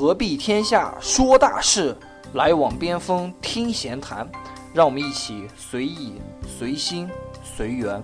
[0.00, 1.94] 何必天下说大事，
[2.32, 4.26] 来往边锋听闲谈。
[4.72, 6.14] 让我们一起随意、
[6.48, 7.06] 随心、
[7.44, 8.02] 随缘。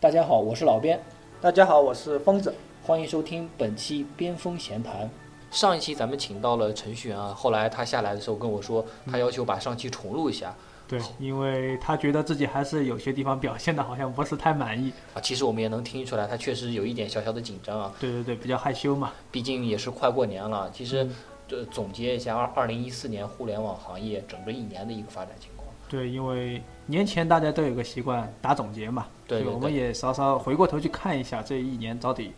[0.00, 1.00] 大家好，我是老边，
[1.40, 2.52] 大家好，我是疯子，
[2.82, 5.08] 欢迎收听本期边锋闲谈。
[5.54, 10.52] 上一期咱们请到了程序员啊，后来他下来的时候跟我说，他要求把上期重录一下。
[10.88, 15.20] 对，因为他觉得自己还是有些地方表现的好像不是太满意啊。
[15.20, 17.92] 其实我们也能听出来，他确实有一点小小的紧张啊。
[18.00, 19.12] 对对对，比较害羞嘛。
[19.30, 20.68] 毕竟也是快过年了。
[20.74, 21.08] 其实，
[21.50, 25.68] 呃，总结一下二二零一四年互联网行业整个一年的一个发展情况。
[25.88, 29.06] 对，因为年前大家都有个习惯打总结嘛。
[29.28, 29.54] 对对对。
[29.54, 32.32] 我们也稍稍回过头去看一下这一年到底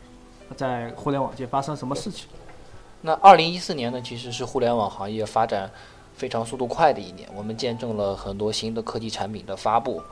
[0.54, 2.28] 在互联网界发生什么事情。
[3.06, 5.70] 那二零一四年呢，其实是互联网行业发展。
[6.16, 10.02] 非常速度快的一年，我们见证了很多新的科技产品的发布，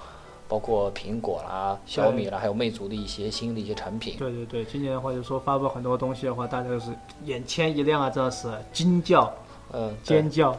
[0.47, 4.15] 包括苹果啦、小米啦，还有魅族的一些新的一些产品。
[4.19, 6.91] 对对对，今年的话就说发布很多东西的话，大家就是
[7.25, 9.33] 眼前一亮啊，真的是惊叫，
[9.73, 10.55] 嗯，尖叫。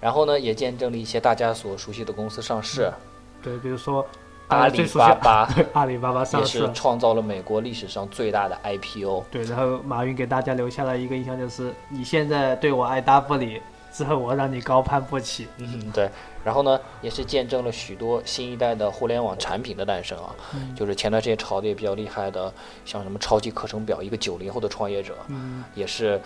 [0.00, 2.92] 然后呢，也见证了一些大家所熟悉的公司上市。
[3.40, 4.04] 对，比如说
[4.50, 9.24] 阿里巴巴， 阿里巴巴上市，也是创造了美国历史上最大的 IPO。
[9.30, 13.62] 对，然后马云给大家留下了一个印象，就是你现在对我爱答不理。
[13.92, 15.48] 之后我让你高攀不起。
[15.58, 16.08] 嗯，对。
[16.44, 20.32] 然后呢，也是见证了许多新一代的互联网产品的诞生啊。
[20.54, 20.72] 嗯。
[20.76, 22.52] 就是前段时间炒的也比较厉害的，
[22.84, 26.20] 像什么超级课程表，一个九零后的创业者，嗯，也是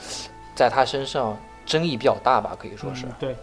[0.55, 3.07] 在他身上争议比较大吧，可以说是。
[3.19, 3.35] 对。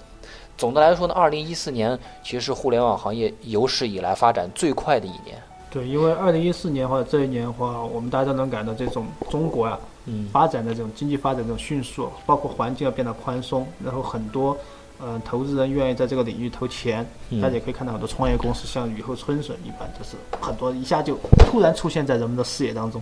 [0.57, 5.41] 总的来说呢，二零一四年其实是互联网行业有史以来发展最快的一年。
[5.69, 9.79] 对，因为二零一四年或者这一年的话，我们大家都能感到这种中国啊。
[10.05, 14.57] 嗯，发展的这种经济发展这种迅速，包括环境要变得宽松，然后很多，
[14.99, 17.07] 嗯，投资人愿意在这个领域投钱。
[17.41, 21.15] 大家也可以看到很多创业公司像雨后春笋一般，就是很多一下就
[21.45, 23.01] 突然出现在人们的视野当中。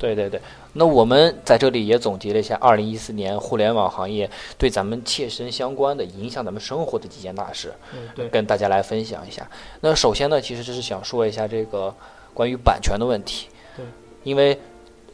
[0.00, 0.40] 对对对，
[0.72, 4.28] 那我们在这里也总结了一下二零一四年互联网行业
[4.58, 7.72] 对咱们切身相关的、影响咱们生活的几件大事，
[8.14, 9.48] 对，跟大家来分享一下。
[9.82, 11.94] 那首先呢，其实就是想说一下这个
[12.34, 13.48] 关于版权的问题。
[13.76, 13.84] 对，
[14.24, 14.58] 因为。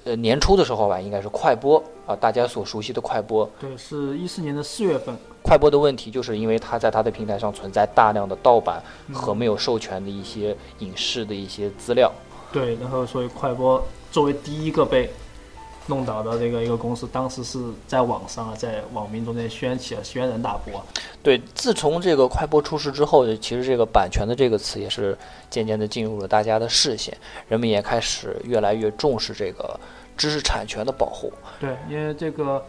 [0.07, 3.45] 呃，年初的时候吧，应该是快播啊，大家所熟悉的快播。
[3.59, 5.13] 对，是一四年的四月份。
[5.43, 8.81] 快播的问题，就是因为它在它的平台上存在大量的盗版
[9.13, 12.13] 和没有授权的一些影视的一些资料。
[12.53, 15.11] 对，然后所以快播作为第一个被。
[15.89, 20.85] 弄倒的这个一个公司，当时是在网上啊，在网民中间掀起了轩然大波。
[21.23, 25.17] 对，自从这个快播出事之后，其实这个版权的这个词也是
[25.49, 27.17] 渐渐的进入了大家的视线，
[27.49, 29.79] 人们也开始越来越重视这个
[30.17, 31.33] 知识产权的保护。
[31.61, 32.61] 对，因为这个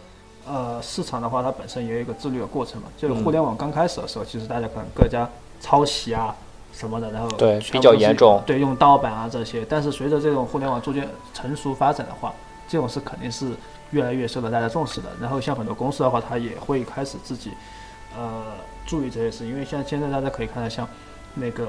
[0.45, 2.87] 呃市场的话，它本身也有一个自律的过程嘛。
[2.99, 5.27] 就是互联网刚开始的时候，其实大家可能各家
[5.59, 6.35] 抄袭啊
[6.77, 9.65] 什么的，然后对比较严重，对用盗版啊这些。
[9.67, 12.31] 但是随着这种互联网逐渐成熟发展的话，
[12.67, 13.49] 这种事肯定是
[13.89, 15.09] 越来越受到大家重视的。
[15.19, 17.51] 然后像很多公司的话，它也会开始自己，
[18.15, 18.43] 呃，
[18.85, 19.47] 注意这些事。
[19.47, 20.87] 因为像现在大家可以看到，像
[21.33, 21.65] 那个，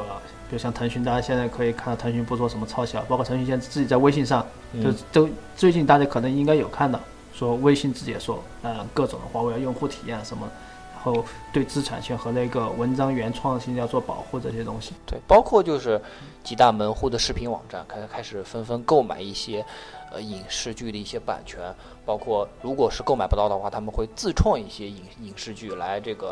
[0.51, 3.05] 比如像腾讯，大家现在可以看到腾讯不做什么抄袭了。
[3.09, 4.45] 包括腾讯现在自己在微信上，
[4.83, 7.01] 就都最近大家可能应该有看到，
[7.33, 10.47] 说微信自己也说，呃，各种的话为了用户体验什么，
[11.05, 14.95] 然后对知识产权和那个文章原创性要做保护这些东西。
[15.07, 16.01] 对，包括就是
[16.43, 19.65] 几大门户的视频网站开开始纷纷购买一些。
[20.11, 21.61] 呃，影视剧的一些版权，
[22.07, 26.29] 包括如果是购买不到的话，他们会自创一些影影视剧来这个，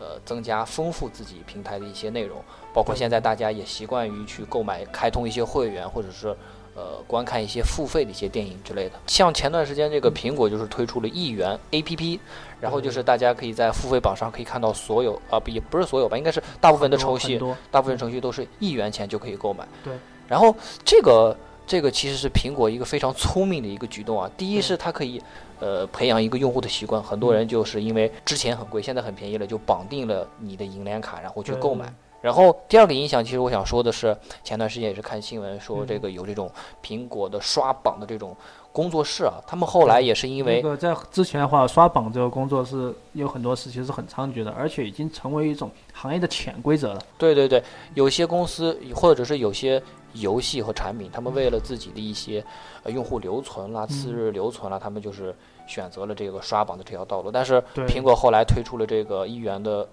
[0.00, 2.42] 呃，增加丰富自己平台的一些内容。
[2.72, 6.36] 包括现在大家也习惯于去购买、开通一些会员，或者是
[6.74, 8.92] 呃观看一些付费的一些电影之类的。
[9.06, 12.18] 像前段时间这个苹果就是推出了一元 APP，
[12.60, 17.40] 然后就是大家可以在付费榜上可以看到所有啊，不也不是所有吧，应该是大部分的程序，
[17.70, 19.66] 大部分程序都是一元钱就可以购买。
[19.82, 19.92] 对，
[20.28, 20.54] 然后
[20.84, 21.36] 这个。
[21.66, 24.30] 这个其实是苹果一个非常聪明的一个举动啊！
[24.36, 25.18] 第一是它可以，
[25.60, 27.02] 呃，培养一个用户的习惯。
[27.02, 31.90] 很多人就是因为之前很贵，现在很便宜了，就绑定了你的银联卡，然后去购买。
[32.24, 36.50] 然后第二个影响，其实我想说的是，前段时间也是看新闻说，这个有这种
[36.82, 38.34] 苹果的刷榜的这种
[38.72, 47.02] 工作室啊，他们后来也是因为那个在之前的话，刷榜这个工作是有很多事情是很猖獗的，而且已经成为一种行业的潜规则了。
[47.18, 47.62] 对对对，
[47.92, 49.82] 有些公司或者是有些。
[50.14, 52.40] 游戏和产品，他们为了自己的一些
[52.84, 55.34] 呃用户留存啦、次日留存啦，他们就是
[55.66, 57.32] 选择了这个刷榜的这条道路。
[57.32, 59.84] 但是苹果后来推出了这个一元的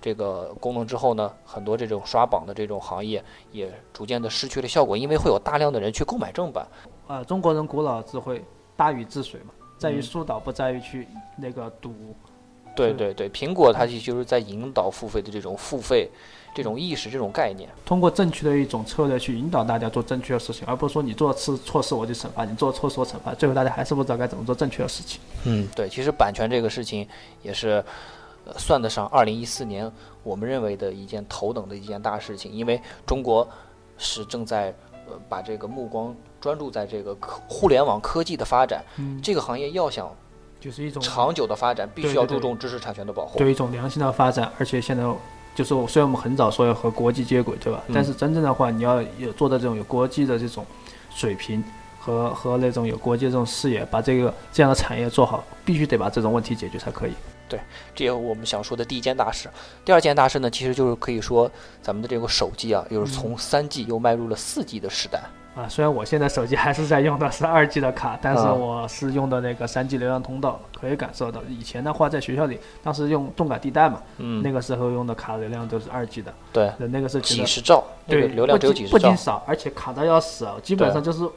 [0.00, 6.66] 这个功能之后呢，很多这种刷榜的这种行业也逐渐的失去了效果，因为会有大量的人去购买正版。
[7.06, 8.42] 啊，中国人古老智慧
[8.76, 11.06] 大禹治水嘛，在于疏导，不在于去
[11.36, 11.90] 那个堵。
[11.90, 16.08] 是对对对，苹果它其实就是在引导付费的这种付费
[16.54, 17.68] 这种意识这种概念。
[17.84, 25.20] 通过正确的一种策略去引导大家做正确的事情，而不是说你做次错事我就惩罚你，做错事我惩罚，最后大家还是不知道该怎么做正确的事情。
[25.44, 27.06] 嗯，对，其实版权这个事情
[27.42, 27.84] 也是，
[28.50, 29.90] 呃，算得上二零一四年
[30.22, 33.48] 我们认为的一件头等的一件大事情，因为中国
[33.96, 34.74] 是正在
[35.08, 40.10] 呃把这个目光专注在这个科互联网科技的发展，嗯，这个行业要想
[40.58, 43.38] 就是一种长久的发展，必须要注重知识产权的保护。
[43.38, 45.04] 对一种良性的发展，而且现在
[45.54, 47.82] 就是我虽然我们很早说要和国际接轨，对吧？
[47.88, 50.64] 嗯但是真正的话，你要有做到这种有国际的这种
[51.14, 51.62] 水平
[51.98, 57.12] 和和那种有国际的这种视野，把这个这样的产业做好，必须得把这种问题解决才可以。
[57.94, 59.48] 这也是我们想说的第一件大事。
[59.84, 61.50] 第二件大事呢，其实就是可以说
[61.82, 65.20] 咱们的这个手机啊，又是从三 G 又迈入了四 G 的时代。
[65.56, 71.42] 啊，虽然我现在手机还是在用的是二 G 的卡，但是啊我是用的那个三 G 流量通道，可以感受到。
[71.48, 78.92] 以前的话，在学校里，当时用动感地带嘛，嗯，那个时候用的卡流量都是二 G 的，对，那个是几十兆，对流量只有几十兆。
[78.92, 80.54] 不仅少，而且卡的要死啊！
[80.62, 81.28] 基本上就是，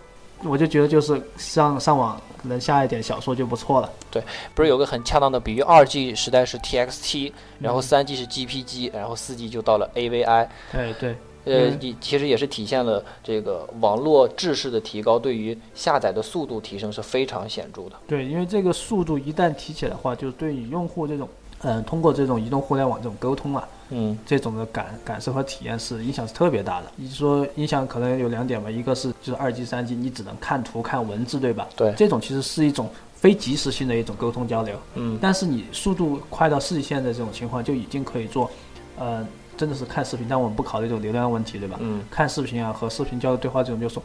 [0.45, 3.89] 我就觉得就是上上网能下一点小说就不错了。
[4.11, 4.21] 对
[4.53, 10.47] 不是有个很恰当的比喻，二 G 时代是 TXT，然后嗯三 G 是 GPG，然后四 G 就到了 AVI。
[10.73, 17.95] 哎，对，呃，其实也是体现了这个网络制式的提高，对于下载的速度提升是非常显著的。
[18.07, 21.27] 对，因为这个速度一旦提起来的话，就对于用户这种，
[21.63, 26.91] 嗯、通过这种移动互联网这种沟通啊，嗯这种的感感受和体验是影响是特别大的。
[26.95, 31.67] 你说影响可能有两点吧，一个是就是二 G、三 G，你只能看图看文字，对吧？
[31.75, 34.75] 对这种其实是一种非即时性的一种沟通交流。
[34.95, 38.49] 嗯，但是你速度快到四 G 线的这种情况，就已经可以做，
[38.97, 39.25] 呃，
[39.55, 41.77] 真的是看视频，但我们不考虑这种流量问题，对吧？
[41.79, 44.01] 嗯看视频啊和视频交流对话这种，就是说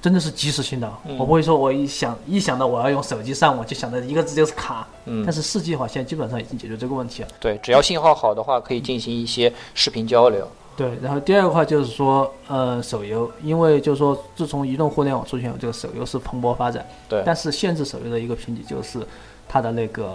[0.00, 0.90] 真的是即时性的。
[1.06, 4.86] 嗯我不会说我一想一想到我要用手机上网，就想到一个字就是卡。
[5.04, 7.28] 嗯但，是四 G 的话，现在基本上已经解决这个问题了。
[7.38, 10.46] 对，只要信号好的话，可以进行一些视频交流。
[10.76, 16.86] 对，然后第二个话就是说，呃，手游，因为就是说，自从移动互联网出现后，这个手游是蓬勃发展。
[17.06, 19.06] 对但是限制手游的一个瓶颈就是
[19.46, 20.06] 它的那个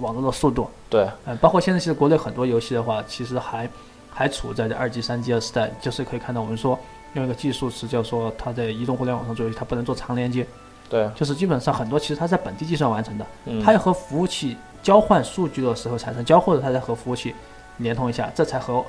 [0.00, 0.68] 网络的速度。
[0.90, 3.68] 对，呃，包括现在其实国内很多游戏的话，其实还
[4.10, 6.76] 还处在这二 G、三 G 的时代，就是可以看到我们说
[7.14, 10.46] 用一个技术词叫说它在移动互联网上做游戏，它不能做长连接，
[10.88, 17.34] 对，就是基本上很多其实它在本地计算完成的，嗯，它要和服务器交换数据的时候产生交互的，它才和服务器
[17.78, 18.84] 连通一下，这才和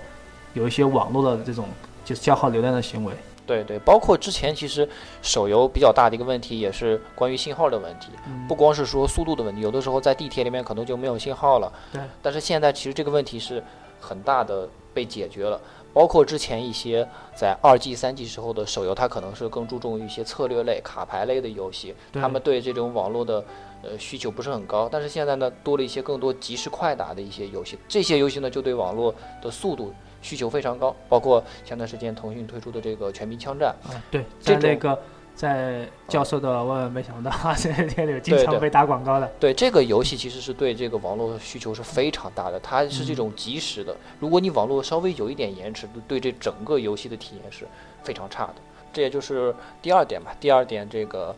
[0.54, 1.68] 有一些网络的这种
[2.04, 3.14] 就是消耗流量的行为。
[3.48, 4.90] 对对，包括之前其实
[5.22, 8.08] 手游比较大的一个问题，也是关于信号的问题。
[8.28, 11.72] 嗯不光是说速度的问题，有的时候在地铁里面可能就没有信号了。
[11.94, 12.02] 对。
[12.24, 13.64] 但是现在其实这个问题是
[14.00, 15.62] 很大的被解决了，
[15.96, 23.42] 包括之前一些在二 G、三 G 时候的手游，它可能是更注重于一些策略类、卡牌类的游戏，他们对这种网络的
[23.82, 24.90] 呃需求不是很高。
[24.92, 33.74] 但是现在呢，多了一些更多即时快打的一些游戏，这些游戏呢就对网络的速度需求非常高，包括前段时间腾讯推出的这个《全民枪战》。
[33.90, 35.02] 啊，对，这种在那个
[35.36, 39.30] 在教授的万万没想到这些里经常被打广告的。
[39.40, 43.96] 对这个游戏，其实是对这个网络需求是非常大的，它是这种即时的。
[44.20, 47.68] 如果你网络稍微有一点延迟，对这整个游戏的体验是
[48.02, 48.56] 非常差的。
[48.94, 50.34] 这也就是第二点吧。
[50.40, 51.36] 第二点这个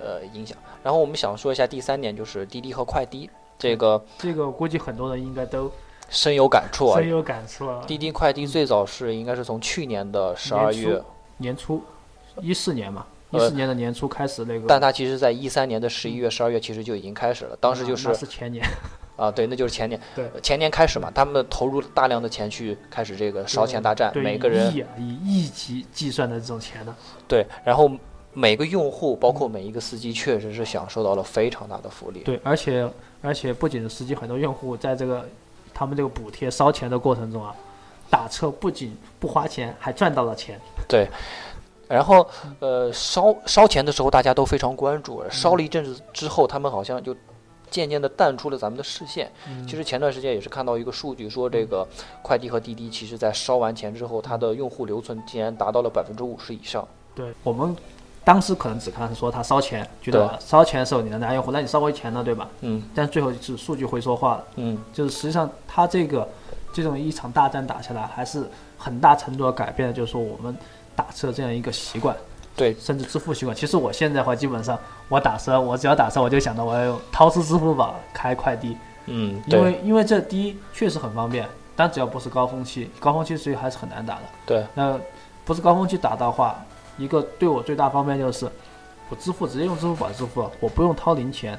[0.00, 0.58] 呃影响。
[0.82, 5.70] 然后我们想说一下第三点，就是滴滴和快滴，这个这个我估计很多人应该都
[6.10, 7.08] 深有感触啊深。
[7.08, 7.84] 有感触啊。
[7.86, 11.00] 滴滴快滴最早是应该是从去年的十二月，
[11.36, 11.80] 年初，
[12.40, 17.56] 一四年嘛，一呃四年的年初开始那个，但它其实在一三年的十一月、十二月其实就已经开始了。
[17.60, 18.64] 当时就是是前年，
[19.16, 26.94] 啊，对，那就是前年，对呃前年开始嘛，他们投入大量的钱去开始这个烧钱大战，每个人以亿啊以亿级计算的这种钱呢，
[27.26, 27.90] 对，然后
[28.32, 32.20] 每个用户，包括每一个司机，确实是享受到了非常大的福利。
[32.20, 32.88] 对，而且
[33.20, 35.28] 而且不仅是司机，很多用户在这个
[35.74, 37.54] 他们这个补贴烧钱的过程中啊，
[38.08, 40.58] 打车不仅不花钱，还赚到了钱。
[41.88, 42.26] 然后，
[42.60, 47.16] 呃，烧烧钱的时候大家都非常关注，烧了一阵子之后，他们好像就
[47.70, 49.30] 渐渐的淡出了咱们的视线。
[49.48, 51.86] 嗯其实前段时间也是看到一个数据，说这个
[52.22, 56.86] 快递和滴滴，其实在烧完钱之后，它的用户留存竟然达到了百分之五十以上。
[57.14, 57.74] 对我们
[58.22, 62.48] 当时可能只看说它烧钱，觉得烧钱的时候你能拿用户，那你烧回钱了，对吧？
[62.60, 66.28] 嗯但最后是数据会说话了，嗯，就是实际上它这个
[66.70, 70.54] 这种一场大战打下来，还是很大程度的改变了，就是说我们
[70.98, 72.16] 打车这样一个习惯。
[72.56, 73.56] 对，甚至支付习惯。
[73.56, 74.76] 其实我现在的话，基本上
[75.08, 78.76] 我打车，我只要打车，我就想到我要用掏出支付宝开快递，
[79.06, 84.22] 嗯，因为因为这第一确实很方便，但只要不是高峰期，高峰期所以还是很难打的。
[84.44, 84.98] 对，那
[85.44, 86.60] 不是高峰期打的话，
[86.96, 88.50] 一个对我最大方便就是
[89.08, 91.56] 我支付直接用支付宝支付，我不用掏零钱，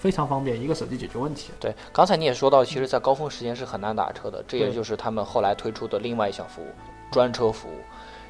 [0.00, 1.52] 非常方便，一个手机解决问题。
[1.60, 6.66] 对，刚才你也说到，其实，在高峰时间是很难打车的，这也就是他们后来推出的另外一项服务——
[7.12, 7.78] 专车服务。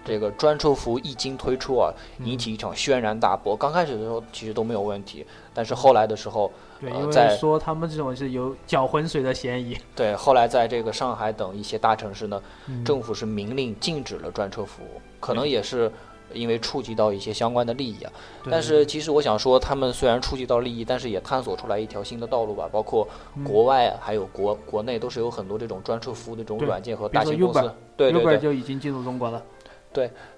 [0.04, 1.92] 这个专车服务一经推出啊，
[2.24, 3.56] 引起一场轩然大波。
[3.56, 9.76] 刚开始的时候其实都没有问题，但是后来的时候，对，呃因为在说他们这种是有搅浑水的嫌疑。
[9.94, 15.90] 对，后来在这个上海等一些大城市呢，嗯政府是明令禁止了专车服务，可能也是
[16.32, 18.12] 因为触及到一些相关的利益啊。
[18.50, 22.68] 但是其实我想说，他们虽然触及到利益，但是也探索出来一条新的道路吧。
[22.72, 23.06] 包括
[23.44, 27.72] 国外啊还有国国内都是有很多这种专车服务的这种软件和大型公司。
[27.96, 29.40] 对对对，就已经进入中国了。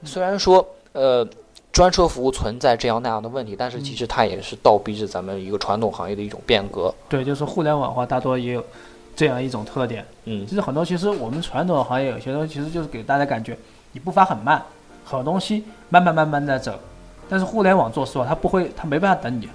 [0.05, 1.27] 虽然说呃
[1.73, 6.95] 专车服务存在这样那样的问题，但是嗯其实它也是倒逼着咱们一个传统行业的一种变革。
[7.09, 8.65] 对，就是互联网化大多也有
[9.17, 10.05] 这样一种特点。
[10.25, 13.57] 嗯，其实很多，其实我们传统的行业有些东西，其实就是给大家感觉
[13.93, 14.63] 你步伐很慢，
[15.05, 16.79] 很多东西慢慢慢慢在走。
[17.29, 19.49] 但是互联网做实话，它不会，它没办法等你，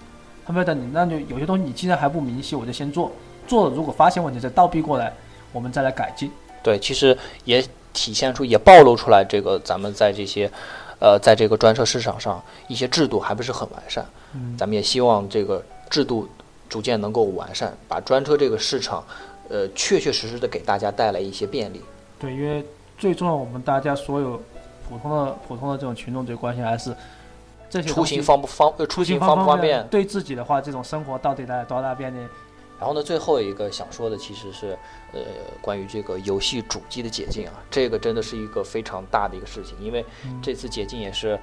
[0.46, 3.12] 它没有等你，那就有些东西你既然还不明晰，我就先做，
[3.48, 5.14] 做了如果发现问题再倒逼过来，
[5.54, 6.32] 我们再来改进。
[6.62, 10.52] 对，其实也体现出也暴露出来这个咱们在这些。
[11.02, 14.06] 呃，在这个专车市场上，一些制度还不是很完善。
[14.34, 16.28] 嗯，咱们也希望这个制度
[16.68, 19.02] 逐渐能够完善，把专车这个市场，
[19.48, 21.82] 呃，确确实实的给大家带来一些便利。
[22.20, 22.66] 对，因为
[22.98, 24.42] 最重要，我们大家所有
[24.90, 26.94] 普通的普通的这种群众最关心还是
[27.70, 28.74] 这些出行方不方？
[28.78, 29.88] 呃，出行方不方便？
[29.88, 32.20] 对自己的话，这种生活到底带来多大便利？
[32.80, 34.78] 然后呢，最后一个想说的其实是，
[35.12, 35.20] 呃，
[35.62, 41.38] 关于这个游戏主机的解禁啊，这个真的是一个非常大的一个事情，因为嗯这次解禁也是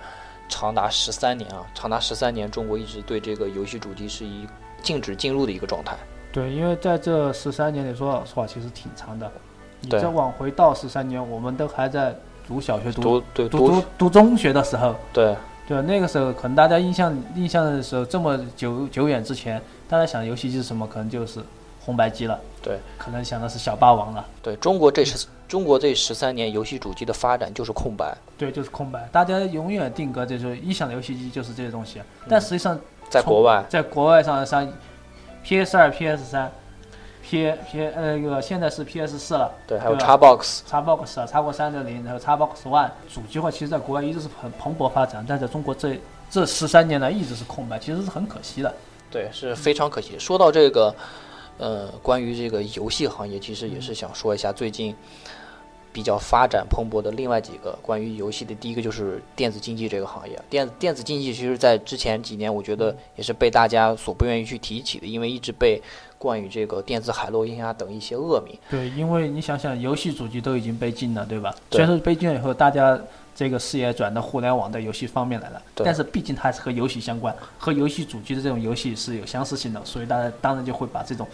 [0.48, 4.46] 长达十三年啊，长达十三年，中国一直对这个游戏主机是一
[4.82, 5.96] 禁止进入的一个状态。
[6.32, 9.30] 对，因为在这十三年里，说老实话，其实挺长的。
[9.80, 15.82] 你对再往回到十三年，我们都还在读小学、读读对读读读中学的时候，对对吧？
[15.86, 20.86] 那个时候可能大家印象印象的时候，这么久久远之前，大家想游戏机是什么？
[20.86, 21.40] 可能就是
[21.80, 22.38] 红白机了。
[22.62, 24.24] 对，可能想的是小霸王了。
[24.42, 29.08] 对，中国这十中国这十三年游戏主机的发展就是空白，对，就是空白。
[29.12, 34.68] 大家永远定格这就是一想游戏机就是这些东西，但实际上从在国外在国外上上
[35.44, 36.50] ，PS 二、PS 三、
[37.28, 39.52] P P 呃那个现在是 PS 四了。
[39.66, 45.98] 对，还有对吧 Xbox，Xbox 啊，超过三六零，然后 Xbox One 主机化，其实在国外一直是很蓬勃发展，但在中国这
[46.30, 48.72] 这十三年来一直是空白，其实是很可惜的。
[49.10, 50.16] 对，是非常可惜。
[50.18, 50.94] 说到这个，
[51.58, 54.94] 呃，关于这个游戏行业，其实也是想说一下最近
[55.96, 58.54] 比较发展蓬勃的另外几个关于游戏的。
[58.56, 65.82] 第一个就是电子竞技这个行业，电电子竞技其实在之前几年，我觉得也是被大家所不愿意去提起的，因为一直被
[66.18, 68.54] 冠以这个电子海洛因啊等一些恶名。
[68.68, 71.54] 对，因为你想想，游戏主机都已经被禁了，对吧？
[71.70, 73.00] 虽然说被禁了以后，大家
[73.34, 81.26] 这个视野转到互联网的游戏方面来了，但是毕竟它还是和游戏相关，和游戏主机的这种游戏是有相似性的，所以大家当然就会把这种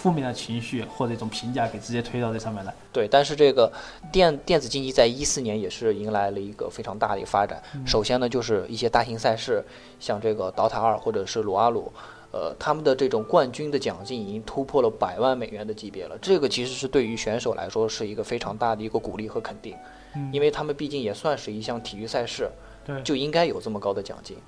[0.00, 2.74] 负面的情绪或者一种评价给直接推到这上面来。
[2.90, 3.70] 对，但是这个
[4.10, 7.62] 电电子竞技在一四年也是迎来了一个非常大的一个发展。
[7.84, 9.62] 首先呢，就是一些大型赛事，
[9.98, 11.92] 像这个 DOTA 二或者是撸啊撸，
[12.32, 16.16] 呃，他们的这种冠军的奖金已经突破了百万美元的级别了。
[16.22, 19.76] 这个其实是对于选手来说是一个非常大的一个鼓励和肯定，
[20.16, 22.50] 嗯因为他们毕竟也算是一项体育赛事，
[22.86, 24.38] 对，就应该有这么高的奖金。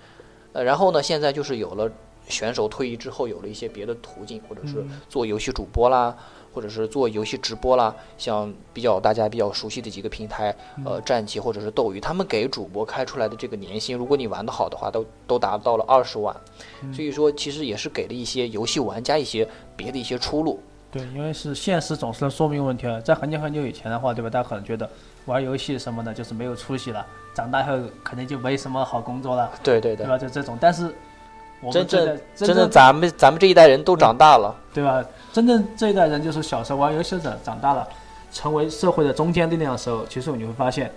[0.54, 1.90] 呃，然后呢，现在就是有了
[2.32, 6.16] 选手退役之后有了一些别的途径，或者是嗯做游戏主播啦，
[6.52, 10.52] 或者是做游戏直播啦，像比较大家比较熟悉的几个平台，
[10.84, 16.34] 呃，战旗或者是斗鱼，他们给主播开出来的这个年薪，如果你玩得好的话，都都达到了二十万。
[16.92, 19.46] 所以说，其实也是给了一些游戏玩家一些
[19.76, 20.58] 别的一些出路。
[20.90, 23.00] 对，因为是现实总是能说明问题啊。
[23.00, 24.28] 在很久很久以前的话，对吧？
[24.28, 24.88] 大家可能觉得
[25.24, 30.18] 玩游戏什么的，就是没有出息了，长大后肯定就没什么好工作了，对对对，对吧？
[30.18, 30.94] 就这种，但是
[31.70, 34.54] 真正这真正咱们咱们这一代人都长大了。
[34.74, 35.04] 对吧？
[35.32, 37.86] 真正这一代人就是小时候玩游戏的，长大了，
[38.32, 40.90] 成为社会的中坚力量的时候，其实你会发现，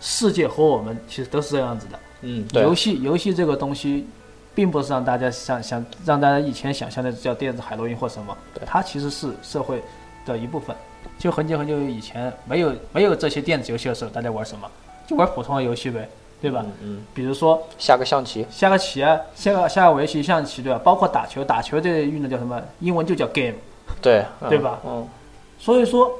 [0.00, 1.98] 世界和我们其实都是这样子的。
[2.20, 4.06] 嗯，对游戏游戏这个东西，
[4.54, 8.36] 并不是让大家想想让大家以前想象的叫电子海洛因或什么，
[8.66, 9.82] 它其实是社会
[10.26, 10.76] 的一部分。
[11.18, 14.70] 就很久很久以前，没有没有这些电子游戏的时候，大家玩什么？
[15.06, 16.08] 就玩普通的游戏呗，
[16.42, 16.62] 对吧？
[16.66, 18.44] 嗯嗯，比如说下个象棋。
[18.50, 20.80] 下个棋啊，下个下个围棋、象棋，对吧？
[20.82, 22.60] 包括打球，打球这个运动叫什么？
[22.80, 23.54] 英文就叫 game。
[24.02, 25.08] 对，嗯对吧嗯，
[25.58, 26.10] 所以说，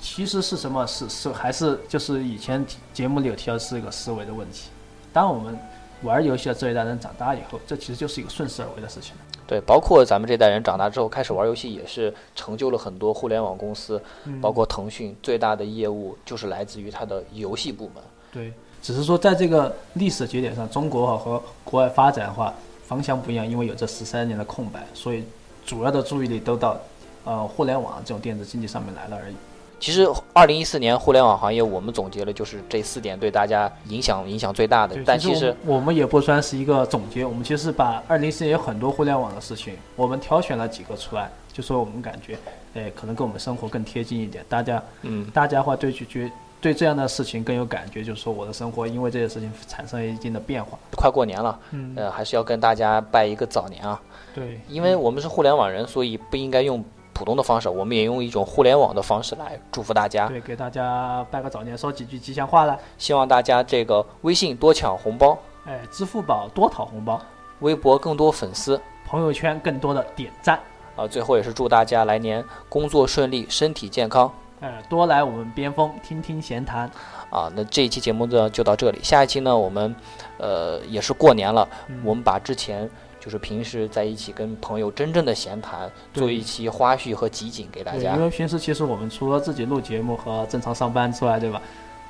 [0.00, 0.86] 其实是什么？
[0.86, 4.70] 是是还是就是以前节目里有提到是一个思维的问题。
[5.12, 5.58] 当我们
[6.02, 9.14] 玩游戏的这一代人长大以后，这其实就是一个顺势而为的事情。
[9.46, 18.02] 对，包括咱们这代人长大之后开始玩游戏，也是成就了很多互联网公司，嗯包括腾讯最大的业务就是来自于它的游戏部门。
[18.32, 18.52] 对，
[18.84, 22.52] 只是说在这个历史节点上，中国哈和国外发展的话
[22.86, 25.24] 方向不一样，因为有这十三年的空白，所以
[25.64, 26.78] 主要的注意力都到
[27.24, 29.34] 呃互联网这种电子竞技上面来了而已。
[29.80, 34.94] 其实，二零一四年互联网行业，我们总结了就是这四点对大家影响影响最大的。
[35.04, 42.38] 但其实我们也不算是一个总结，我们其实把二零一四年有很多互联网的事情，我们挑选了几个出来，就说我们感觉，
[42.74, 44.44] 哎，可能跟我们生活更贴近一点。
[44.46, 46.30] 大家，嗯，大家话对去觉
[46.64, 50.78] 对这样的事情更有感觉，就是说我的生活因为这些事情产生了一定的变化。
[50.96, 54.00] 快过年了，嗯，呃，还是要跟大家拜一个早年啊。
[54.34, 56.82] 对，因为我们是互联网人，所以不应该用。
[57.16, 60.26] 普通的方式，我们也用一种互联网的方式来祝福大家。
[60.26, 62.76] 对，给大家拜个早年，说几句吉祥话了。
[62.98, 67.22] 希望大家这个微信多抢红包，哎，支付宝多讨红包，
[67.60, 70.58] 微博更多粉丝，朋友圈更多的点赞。
[70.96, 74.28] 啊，最后也是祝大家来年工作顺利，身体健康。
[74.64, 76.90] 哎，多来我们边锋听听闲谈。
[77.28, 79.94] 啊，那这一期节目呢就到这里，下一期呢我们，
[80.38, 81.68] 呃，也是过年了，
[82.02, 82.88] 我们把之前。
[83.20, 88.14] 就是平时在一起跟朋友真正的闲谈，做一期花絮和集锦给大家。
[88.16, 91.62] 因为平时其实我们除了自己录节目和正常上班之外，对吧？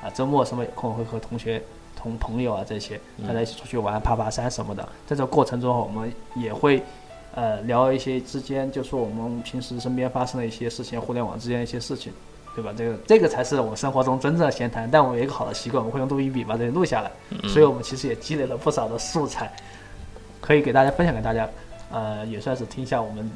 [0.02, 1.62] 啊，周末什么有空会和同学、
[1.96, 4.88] 同朋友啊这些大家一起出去玩、爬爬山什么的。
[5.06, 6.82] 在这过程中，我们也会
[7.36, 12.12] 呃聊一些之间，就是我们平时身边发生的一些事情，互联网之间的一些事情，
[12.54, 12.72] 对吧？
[12.76, 14.88] 这个这个才是我们生活中真正的闲谈。
[14.90, 17.10] 但我们有一个好的习惯，我们会用录音笔把这些录下来，
[17.48, 19.52] 所以我们其实也积累了不少的素材。
[20.40, 21.48] 可以给大家分享给大家，
[21.90, 23.30] 呃，也算是听一下我们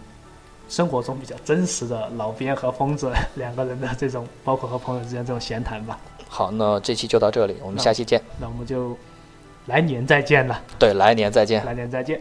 [0.69, 5.99] 生活中比较真实的老边和疯子两个人的这种，包括和朋友之间这种闲谈吧。
[6.29, 8.21] 好，那这期就到这里，我们下期见。
[8.39, 8.95] 那我们就
[9.67, 10.61] 来年再见了。
[10.79, 11.65] 对，来年再见。
[11.65, 12.21] 来年再见。